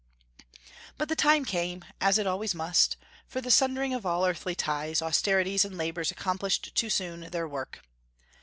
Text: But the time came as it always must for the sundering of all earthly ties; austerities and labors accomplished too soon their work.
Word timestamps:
But 0.97 1.09
the 1.09 1.15
time 1.15 1.45
came 1.45 1.85
as 1.99 2.17
it 2.17 2.25
always 2.25 2.55
must 2.55 2.97
for 3.27 3.39
the 3.39 3.51
sundering 3.51 3.93
of 3.93 4.03
all 4.03 4.25
earthly 4.25 4.55
ties; 4.55 4.99
austerities 4.99 5.63
and 5.63 5.77
labors 5.77 6.09
accomplished 6.09 6.73
too 6.73 6.89
soon 6.89 7.29
their 7.29 7.47
work. 7.47 7.83